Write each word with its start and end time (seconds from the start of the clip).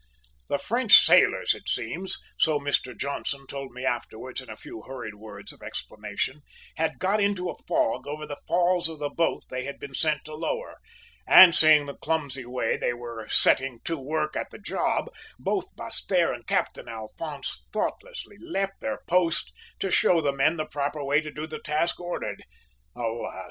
"The 0.49 0.57
French 0.57 0.95
sailors, 1.05 1.53
it 1.53 1.69
seems, 1.69 2.17
so 2.39 2.59
Mr 2.59 2.97
Johnson 2.99 3.45
told 3.45 3.71
me 3.71 3.85
afterwards 3.85 4.41
in 4.41 4.49
a 4.49 4.55
few 4.55 4.81
hurried 4.81 5.13
words 5.13 5.53
of 5.53 5.61
explanation, 5.61 6.41
had 6.77 6.97
`got 6.97 7.21
into 7.23 7.51
a 7.51 7.57
fog' 7.67 8.07
over 8.07 8.25
the 8.25 8.39
falls 8.47 8.89
of 8.89 8.97
the 8.97 9.11
boat 9.11 9.43
they 9.51 9.65
had 9.65 9.77
been 9.77 9.93
sent 9.93 10.25
to 10.25 10.33
lower, 10.33 10.77
and 11.27 11.53
seeing 11.53 11.85
the 11.85 11.93
clumsy 11.97 12.47
way 12.47 12.77
they 12.77 12.93
were 12.95 13.27
setting 13.27 13.77
to 13.85 13.95
work 13.95 14.35
at 14.35 14.49
the 14.49 14.57
job, 14.57 15.07
both 15.37 15.67
Basseterre 15.75 16.33
and 16.33 16.47
Captain 16.47 16.87
Alphonse 16.89 17.67
thoughtlessly 17.71 18.37
left 18.41 18.79
their 18.79 19.01
post 19.07 19.53
to 19.77 19.91
show 19.91 20.19
the 20.19 20.33
men 20.33 20.57
the 20.57 20.65
proper 20.65 21.03
way 21.05 21.21
to 21.21 21.29
do 21.29 21.45
the 21.45 21.59
task 21.59 21.99
ordered. 21.99 22.43
Alas! 22.95 23.39